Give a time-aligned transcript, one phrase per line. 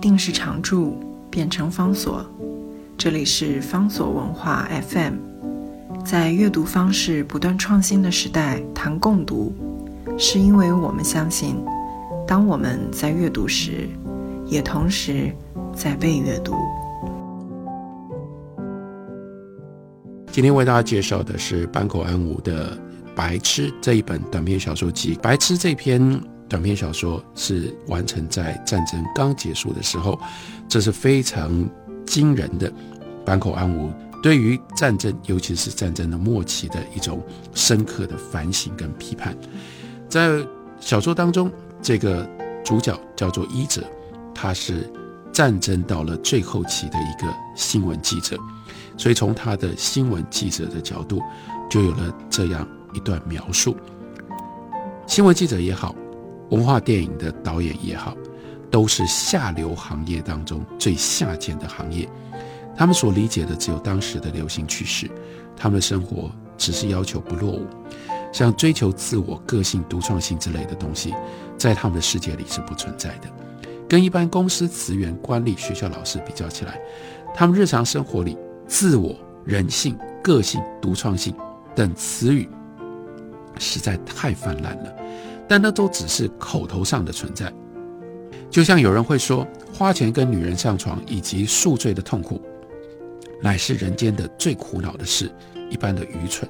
[0.00, 0.98] 定是常驻，
[1.30, 2.24] 变成方所。
[2.96, 5.14] 这里是方所文化 FM。
[6.04, 9.52] 在阅读方式不断创新的时代，谈共读，
[10.16, 11.56] 是因为我们相信，
[12.26, 13.86] 当我们在阅读时，
[14.46, 15.30] 也同时
[15.74, 16.54] 在被阅读。
[20.32, 22.74] 今天为大家介绍的是坂口安吾的
[23.14, 25.14] 《白痴》这一本短篇小说集。
[25.20, 26.00] 《白痴》这篇
[26.50, 30.18] 短篇小说是完成在战争刚结束的时候，
[30.68, 31.64] 这是非常
[32.04, 32.70] 惊人的。
[33.24, 37.22] 坂口安吾对于战争，尤其是战争的末期的一种
[37.54, 39.36] 深刻的反省跟批判。
[40.08, 40.44] 在
[40.80, 41.48] 小说当中，
[41.80, 42.28] 这个
[42.64, 43.84] 主角叫做伊者，
[44.34, 44.90] 他是
[45.30, 48.36] 战争到了最后期的一个新闻记者。
[48.96, 51.22] 所以从他的新闻记者的角度，
[51.70, 53.76] 就有了这样一段描述：
[55.06, 55.94] 新闻记者也好，
[56.50, 58.16] 文化电影的导演也好，
[58.70, 62.08] 都是下流行业当中最下贱的行业。
[62.76, 65.10] 他们所理解的只有当时的流行趋势，
[65.56, 67.66] 他们的生活只是要求不落伍，
[68.32, 71.14] 像追求自我、个性、独创性之类的东西，
[71.56, 73.28] 在他们的世界里是不存在的。
[73.88, 76.80] 跟一般公司职员、官吏、学校老师比较起来，
[77.34, 78.36] 他们日常生活里。
[78.66, 81.34] 自我、人性、个性、独创性
[81.74, 82.48] 等词语
[83.58, 84.94] 实在太泛滥了，
[85.50, 87.52] 但那都只是口头上的存在。
[88.48, 92.40] 就像有人会说，花钱跟女人上床以及宿醉的痛苦，
[93.42, 95.28] 乃是人间的最苦恼的事，
[95.68, 96.48] 一般的愚蠢。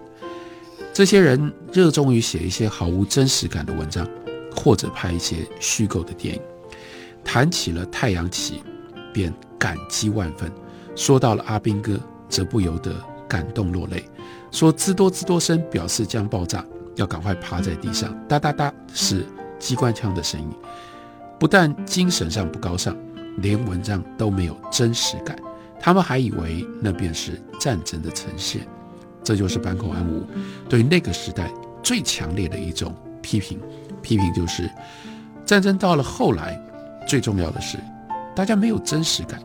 [0.92, 4.06] 这些人热衷于写一些毫无真实感的文章，
[4.54, 6.42] 或者拍一些虚构的电影。
[7.24, 8.62] 谈起了太阳旗，
[9.14, 10.52] 便感激万分。
[10.94, 11.98] 说到了阿兵哥，
[12.28, 12.94] 则不由得
[13.26, 14.04] 感动落泪，
[14.50, 16.62] 说滋多滋多声表示将爆炸，
[17.00, 19.26] 要赶快趴在地上，哒哒哒是
[19.58, 20.48] 机关枪的声音。
[21.38, 22.94] 不但精神上不高尚，
[23.38, 25.34] 连文章都没有真实感。
[25.80, 28.66] 他们还以为那便是战争的呈现。
[29.24, 30.26] 这就是坂口安吾
[30.68, 31.50] 对那个时代
[31.82, 33.58] 最强烈的一种批评。
[34.02, 34.70] 批评就是
[35.46, 36.60] 战争到了后来，
[37.06, 37.78] 最重要的是
[38.36, 39.40] 大家没有真实感。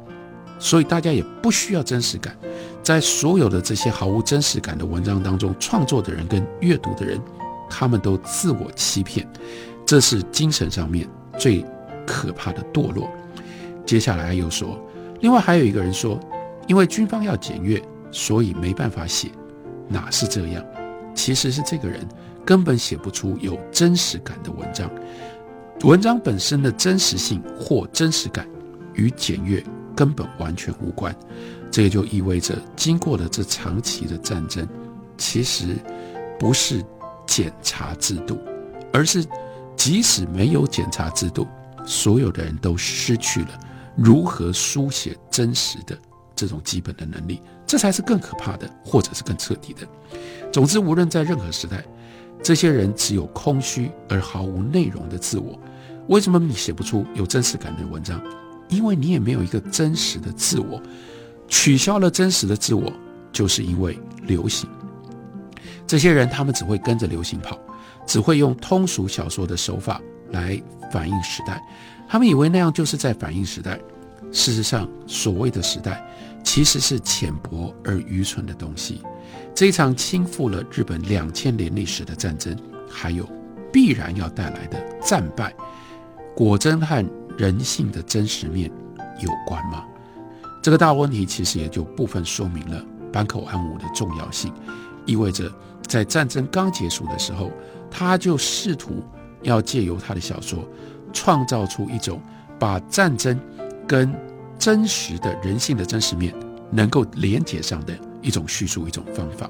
[0.58, 2.34] 所以大家也不需要真实感，
[2.82, 7.20] 在所有的这些毫无真实感的文章当中，创作的人跟阅读的人，
[7.70, 9.28] 他们都自我欺骗，
[9.86, 11.66] 这是精神上面最
[12.06, 13.10] 可怕的堕落。
[13.86, 14.80] 接下来又说，
[15.22, 16.20] 另外还有一个人说，
[16.68, 17.82] 因为军方要检阅，
[18.12, 19.30] 所以没办法写，
[19.88, 20.64] 哪是这样？
[21.14, 22.08] 其实是这个人
[22.46, 24.90] 根本写不出有真实感的文章，
[25.82, 28.48] 文章本身的真实性或真实感
[28.94, 29.64] 与检阅。
[29.96, 31.16] 根本完全无关，
[31.72, 34.68] 这也就意味着，经过了这长期的战争，
[35.18, 35.68] 其实
[36.38, 36.84] 不是
[37.26, 38.40] 检查制度，
[38.94, 39.26] 而是
[39.76, 41.48] 即使没有检查制度，
[41.86, 43.60] 所有的人都失去了
[43.96, 45.98] 如何书写真实的
[46.36, 49.88] 这种基本的能力，这才是更可怕的，或者是更彻底的。
[50.52, 51.84] 总之，无论在任何时代，
[52.44, 55.60] 这些人只有空虚而毫无内容的自我。
[56.08, 58.22] 为什么你写不出有真实感的文章？
[58.70, 60.82] 因为你也没有一个真实的自我，
[61.48, 62.92] 取消了真实的自我，
[63.32, 64.70] 就是因为流行。
[65.88, 67.60] 这些人他们只会跟着流行跑，
[68.06, 70.02] 只会用通俗小说的手法
[70.32, 71.62] 来反映时代。
[72.08, 73.80] 他们以为那样就是在反映时代。
[74.32, 76.06] 事实上，所谓的时代
[76.44, 79.02] 其实是浅薄而愚蠢的东西。
[79.54, 82.58] 这一场倾覆了日本两千年历史的战争，
[82.90, 83.28] 还有
[83.72, 85.54] 必然要带来的战败，
[86.36, 87.06] 果真和。
[87.38, 88.72] 人性的真实面
[89.20, 89.84] 有关吗？
[90.64, 92.82] 这个大问题其实也就部分说明了
[93.12, 94.54] 坂口安吾的重要性，
[95.06, 95.52] 意味着
[95.88, 97.52] 在战争刚结束的时候，
[97.90, 99.04] 他就试图
[99.42, 100.68] 要借由他的小说，
[101.14, 102.22] 创造出一种
[102.60, 103.40] 把战争
[103.88, 104.14] 跟
[104.58, 106.34] 真实的人性的真实面
[106.72, 109.50] 能够连接上的一种叙述一种方法。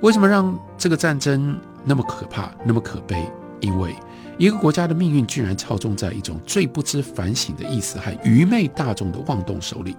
[0.00, 3.24] 为什么让这个战争那么可怕，那么可悲？
[3.60, 3.94] 因为
[4.38, 9.96] 一个国家的命运居然操纵在一种最不知反省的意思和愚昧大众的妄动手里，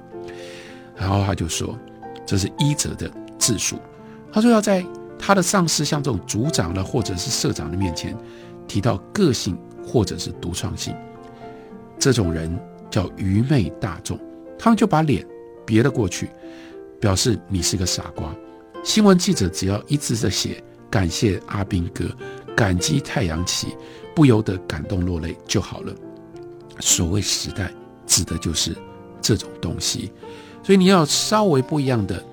[0.96, 1.78] 然后他就说，
[2.26, 3.78] 这是医者的自述。
[4.34, 4.84] 他说要在
[5.26, 8.14] 他的上司像这种组长的或者是社长的面前
[8.68, 10.94] 提到个性或者是独创性，
[11.98, 12.60] 这种人
[12.92, 14.20] 叫愚昧大众，
[14.60, 15.26] 他们就把脸
[15.66, 16.30] 别了过去，
[17.00, 18.36] 表示你是个傻瓜。
[18.84, 22.04] 新闻记者只要一直在写感谢阿兵哥。
[22.56, 23.70] 感激太阳旗，
[24.14, 25.92] 不由得感动落泪就好了。
[26.80, 27.74] 所谓时代，
[28.06, 28.78] 指的就是
[29.20, 30.12] 这种东西。
[30.62, 32.24] 所以你要稍微不一样的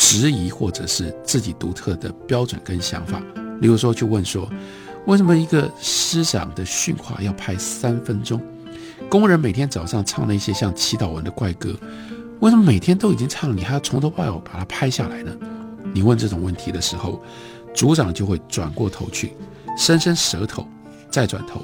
[0.00, 3.20] 质疑，或者是自己独特的标准跟想法。
[3.60, 4.48] 例如说，去问说，
[5.04, 8.40] 为什么一个师长的训话要拍三分钟？
[9.10, 11.76] 工人每天早上唱那些像祈祷文的怪歌，
[12.40, 15.30] 为什么每天都已经唱，你还要从头到尾把它拍下来呢？
[15.92, 17.22] 你问这种问题的时候，
[17.74, 19.34] 组长就会转过头去，
[19.76, 20.66] 伸伸舌头，
[21.10, 21.60] 再转头，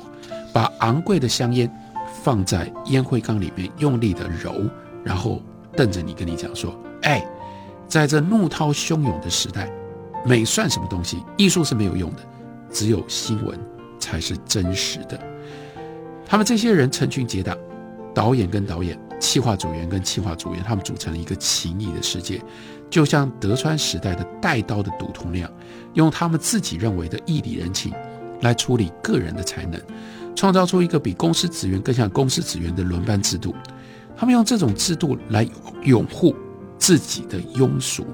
[0.52, 1.74] 把昂贵的香烟
[2.22, 4.68] 放在烟灰缸里面，用力的揉，
[5.02, 5.40] 然后
[5.74, 7.26] 瞪着你跟你讲说：“哎，
[7.88, 9.70] 在这怒涛汹涌的时代，
[10.24, 11.22] 美算什么东西？
[11.36, 12.18] 艺术是没有用的，
[12.70, 13.58] 只有新闻
[13.98, 15.18] 才是真实的。”
[16.26, 17.56] 他们这些人成群结党，
[18.12, 22.42] 导演跟导演，企划组员跟企划组员，他们组成了一个情谊的世界。
[22.90, 25.50] 就像德川时代的带刀的赌徒那样，
[25.94, 27.92] 用他们自己认为的义理人情
[28.40, 29.80] 来处理个人的才能，
[30.34, 33.54] 创造出一个比公司职员更像公司职员的轮班制度。
[34.16, 35.46] 他们用这种制度来
[35.84, 36.34] 拥护
[36.78, 38.06] 自己的庸俗，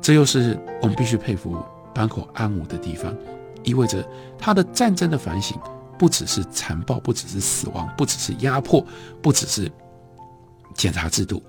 [0.00, 1.62] 这又是我们必须佩服
[1.94, 3.14] 坂口安吾的地方，
[3.62, 4.06] 意味着
[4.38, 5.58] 他的战争的反省
[5.98, 8.84] 不只是残暴，不只是死亡，不只是压迫，
[9.20, 9.70] 不只是
[10.74, 11.42] 检查制度，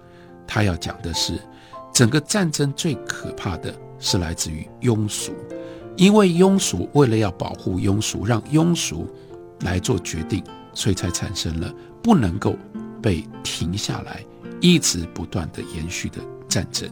[0.48, 1.40] 他要讲的是。
[1.92, 5.34] 整个战争最可怕的是来自于庸俗，
[5.98, 9.07] 因为庸俗为了要保护庸俗，让庸俗
[9.62, 10.42] 来做决定，
[10.74, 12.56] 所以才产生了不能够
[13.01, 14.24] 被停下来、
[14.62, 16.90] 一直不断的延续的战争。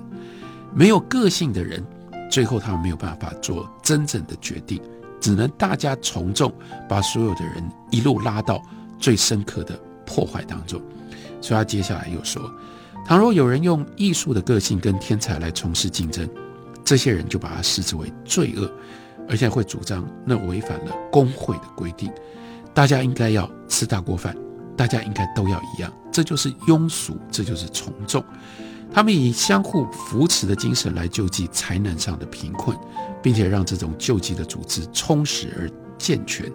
[0.74, 1.84] 没有个性的人，
[2.30, 4.82] 最后他们没有办法做真正的决定，
[5.20, 6.54] 只能大家从众，
[6.88, 8.62] 把所有的人一路拉到
[9.00, 10.82] 最深刻的破坏当中。
[11.42, 12.42] 所以他接下来又说。
[13.06, 16.30] 倘若有人用艺术的个性跟天才来从事竞争，
[16.84, 18.70] 这些人就把他视之为罪恶，
[19.30, 22.12] 而且会主张那违反了工会的规定。
[22.74, 24.36] 大家应该要吃大锅饭，
[24.78, 28.24] 大家应该都要一样，这就是庸俗，这就是从众。
[28.94, 32.78] 他们以相互扶持的精神来救济才能上的贫困，
[33.22, 36.50] 并且让这种救济的组织充实而健全。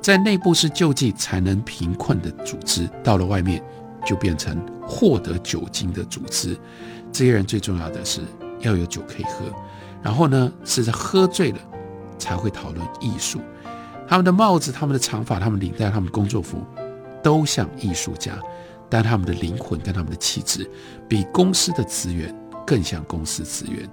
[0.00, 3.62] 在内部是救济才能贫困的组织，到了外面。
[4.06, 4.56] 就变成
[4.86, 6.56] 获得酒精的组织。
[7.12, 8.22] 这些人最重要的是
[8.60, 9.44] 要有酒可以喝，
[10.00, 11.58] 然后呢，是在喝醉了
[12.16, 13.38] 才会讨论艺术。
[14.08, 16.64] 他们的帽子、他们的长发、他们领带、他们工作服，
[17.22, 18.38] 都像艺术家，
[18.88, 20.68] 但他们的灵魂跟他们的气质，
[21.08, 22.34] 比公司的资源
[22.66, 23.88] 更像公司资源。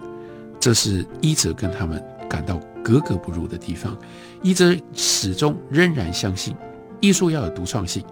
[0.60, 3.98] 这是伊泽跟他们感到格格不入的地方。
[4.42, 6.56] 伊泽始终仍然相信，
[7.00, 8.04] 艺术要有独创性。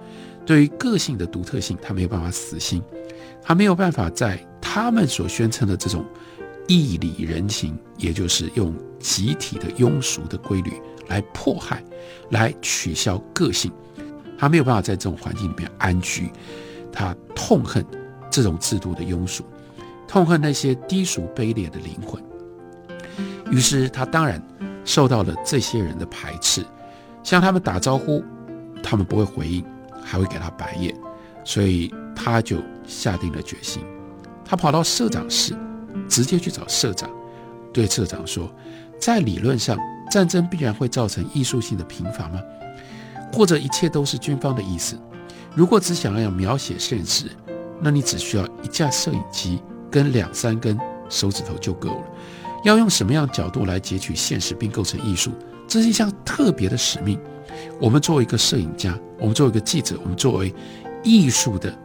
[0.45, 2.83] 对于个性的独特性，他没有办法死心，
[3.41, 6.05] 他没有办法在他们所宣称的这种
[6.67, 10.73] 义理人情，也就是用集体的庸俗的规律
[11.07, 11.83] 来迫害、
[12.29, 13.71] 来取消个性，
[14.43, 16.29] 他没有办法在这种环境里面安居，
[16.91, 17.85] 他痛恨
[18.29, 19.45] 这种制度的庸俗，
[20.07, 22.21] 痛恨那些低俗卑劣的灵魂，
[23.49, 24.41] 于是他当然
[24.83, 26.61] 受到了这些人的排斥，
[27.23, 28.21] 向他们打招呼，
[28.83, 29.63] 他们不会回应。
[30.05, 30.93] 还会给他白眼，
[31.45, 33.81] 所以他就下定了决心。
[34.43, 35.55] 他跑到社长室，
[36.09, 37.09] 直接去找社长，
[37.71, 38.53] 对社长说
[38.99, 39.77] ：“在理论上，
[40.11, 42.41] 战争必然会造成艺术性的贫乏吗？
[43.33, 44.95] 或者一切都是军方的意思？
[45.55, 47.25] 如果只想要描写现实，
[47.81, 49.59] 那你只需要一架摄影机
[49.89, 50.77] 跟两三根
[51.09, 52.05] 手指头就够了。
[52.63, 55.31] 要用什么样角度来截取现实并构成艺术？
[55.67, 57.19] 这是一项特别的使命。”
[57.81, 60.53] 我们作为一个摄影家，我们作为一个记者，我们作为
[61.03, 61.75] 艺术的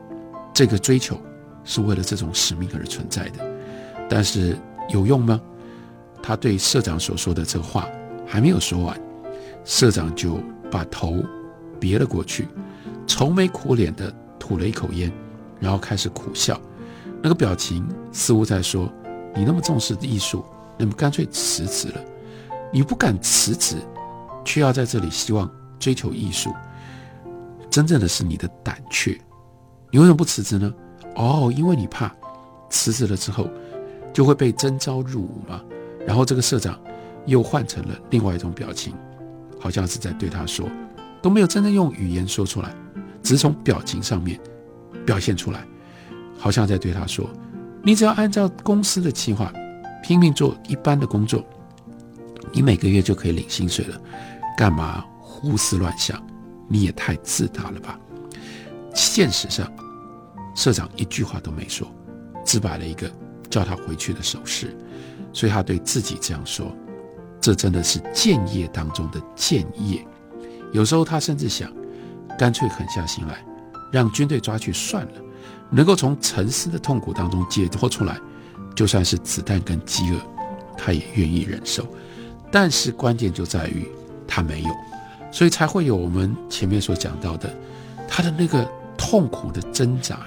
[0.54, 1.20] 这个追求，
[1.64, 3.44] 是为了这种使命而存在的。
[4.08, 4.56] 但是
[4.88, 5.40] 有用吗？
[6.22, 7.86] 他对社长所说的这话
[8.26, 8.98] 还没有说完，
[9.64, 10.40] 社长就
[10.70, 11.22] 把头
[11.80, 12.48] 别了过去，
[13.06, 15.12] 愁眉苦脸的吐了一口烟，
[15.60, 16.60] 然后开始苦笑，
[17.22, 18.92] 那个表情似乎在说
[19.34, 20.44] ：“你那么重视艺术，
[20.76, 22.00] 那么干脆辞职了。
[22.72, 23.76] 你不敢辞职，
[24.44, 26.52] 却要在这里希望。”追求艺术，
[27.70, 29.16] 真正的是你的胆怯。
[29.92, 30.74] 你为什么不辞职呢？
[31.14, 32.12] 哦，因为你怕
[32.68, 33.48] 辞职了之后
[34.12, 35.62] 就会被征召入伍嘛。
[36.04, 36.76] 然后这个社长
[37.26, 38.92] 又换成了另外一种表情，
[39.60, 40.68] 好像是在对他说，
[41.22, 42.74] 都没有真正用语言说出来，
[43.22, 44.38] 只是从表情上面
[45.04, 45.66] 表现出来，
[46.38, 47.28] 好像在对他说，
[47.82, 49.52] 你只要按照公司的计划
[50.02, 51.44] 拼命做一般的工作，
[52.52, 54.00] 你每个月就可以领薪水了，
[54.56, 55.04] 干嘛？
[55.20, 56.20] 胡思乱想，
[56.68, 57.98] 你也太自大了吧！
[58.94, 59.72] 现实上，
[60.54, 61.86] 社长一句话都没说，
[62.44, 63.08] 只摆了一个
[63.48, 64.76] 叫他回去的手势，
[65.32, 66.74] 所以他对自己这样说
[67.40, 70.04] ：“这真的是建业当中的建业。”
[70.72, 71.72] 有时候他甚至想，
[72.38, 73.44] 干脆狠下心来，
[73.90, 75.12] 让军队抓去算了，
[75.70, 78.18] 能够从沉思的痛苦当中解脱出来，
[78.74, 80.20] 就算是子弹跟饥饿，
[80.76, 81.86] 他也愿意忍受。
[82.50, 83.86] 但是关键就在于
[84.26, 84.70] 他没有。
[85.30, 87.54] 所以才会有我们前面所讲到的，
[88.08, 90.20] 他的那个痛苦的挣扎。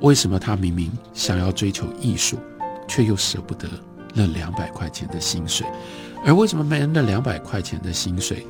[0.00, 2.38] 为什么他明明想要追求艺术，
[2.86, 3.68] 却又舍不得
[4.14, 5.66] 那两百块钱的薪水？
[6.24, 8.46] 而为什么没人那两百块钱的薪水，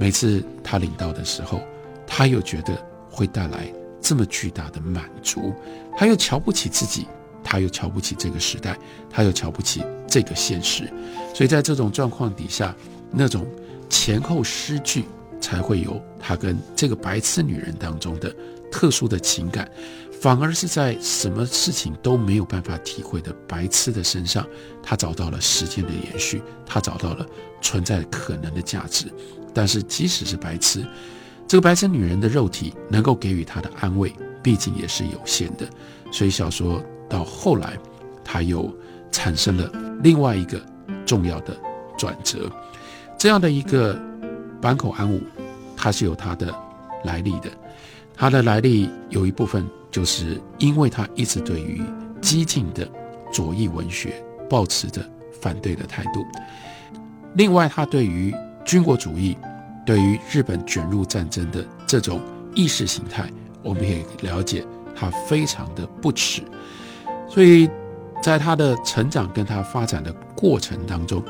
[0.00, 1.60] 每次他领到的时候，
[2.06, 2.74] 他又觉得
[3.10, 5.52] 会带来这么巨大的满足？
[5.94, 7.06] 他又瞧不起自己，
[7.44, 8.78] 他又瞧不起这个时代，
[9.10, 10.90] 他又瞧不起这个现实。
[11.34, 12.74] 所以在这种状况底下，
[13.10, 13.46] 那种
[13.90, 15.04] 前后失据，
[15.38, 18.34] 才会有他跟这个白痴女人当中的
[18.72, 19.70] 特殊的情感。
[20.20, 24.46] 反而是在什么事情都没有办法体会的白痴的身上，
[24.82, 27.26] 他找到了时间的延续，他找到了
[27.62, 29.06] 存在可能的价值。
[29.54, 30.84] 但是即使是白痴，
[31.48, 35.66] 这个白痴女人的肉体能够给予他的安慰，毕竟也是有限的。
[36.12, 37.78] 所以小说到后来，
[38.22, 38.70] 他又
[39.10, 39.72] 产生了
[40.02, 40.60] 另外一个
[41.06, 41.56] 重要的
[41.96, 42.50] 转折。
[43.18, 43.98] 这样的一个
[44.60, 45.22] 坂口安吾，
[45.74, 46.54] 他是有他的
[47.04, 47.50] 来历的。
[48.14, 49.66] 他的来历有一部分。
[49.90, 51.82] 就是因为他一直对于
[52.20, 52.88] 激进的
[53.32, 55.02] 左翼文学保持着
[55.40, 56.24] 反对的态度。
[57.34, 59.36] 另外，他对于军国主义、
[59.86, 62.20] 对于日本卷入战争的这种
[62.54, 63.30] 意识形态，
[63.62, 66.42] 我们也了解，他非常的不耻。
[67.28, 67.68] 所以，
[68.22, 71.22] 在他的成长跟他发展的过程当中，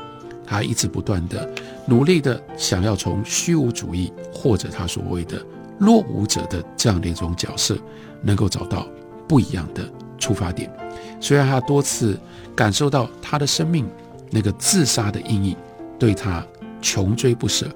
[0.45, 1.49] 他一直不断的
[1.85, 5.41] 努力的想要从虚无主义或者他所谓的
[5.81, 7.77] 落伍者的这样的一种角色。
[8.23, 8.87] 能够找到
[9.27, 9.83] 不一样的
[10.19, 10.71] 出发点，
[11.19, 12.15] 虽然他多次
[12.55, 13.89] 感受到他的生命
[14.29, 15.57] 那个自杀的阴影
[15.97, 16.45] 对他
[16.83, 17.67] 穷追不舍，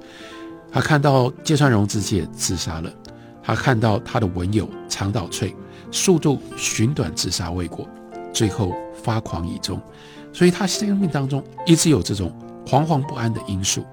[0.72, 2.94] 他看到芥川荣之介自杀了，
[3.42, 5.56] 他看到他的文友长岛翠
[5.92, 7.90] 速度寻短自杀未果，
[8.32, 8.72] 最后
[9.02, 9.82] 发狂以终，
[10.32, 12.32] 所以他生命当中一直有这种
[12.68, 13.84] 惶惶不安的因素，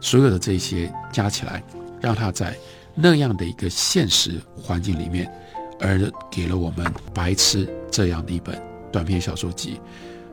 [0.00, 1.62] 所有的这些加起来，
[2.00, 2.56] 让他在
[2.96, 5.30] 那样的一个现实环境里面。
[5.78, 8.58] 而给了我们《白痴》这样的一本
[8.90, 9.78] 短篇小说集。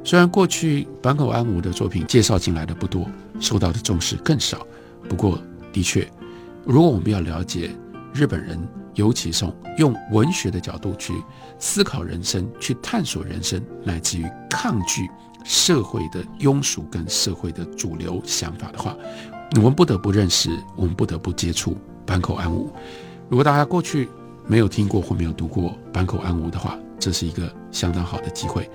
[0.01, 3.05] 虽然过去坂口安吾的作品介绍进来的不多，
[3.41, 4.65] 受到的重视更少，
[5.09, 5.37] 不过
[5.73, 6.09] 的确，
[6.63, 7.71] 如果我们要了解
[8.13, 8.57] 日本人，
[8.95, 9.45] 尤其是
[9.77, 11.13] 用文学的角度去
[11.59, 15.09] 思考人生、去探索人生，乃至于抗拒
[15.43, 18.95] 社会的庸俗跟社会的主流想法的话，
[19.57, 22.71] 我们不得不认识，我们不得不接触坂口安吾。
[23.29, 24.09] 如果大家过去，
[24.45, 28.69] 没有听过或没有读过坂口安吾的话，这是一个相当好的机会，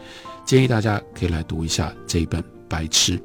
[0.44, 3.18] 建议大家可以来读一下这一本《白痴》。